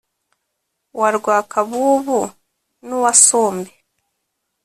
[0.99, 2.19] wa Rwakabubu
[2.87, 3.71] n uwa Sombe